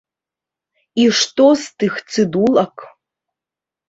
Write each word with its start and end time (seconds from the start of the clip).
І 1.03 1.03
што 1.19 1.45
з 1.63 1.83
тых 1.83 1.93
цыдулак? 2.13 2.87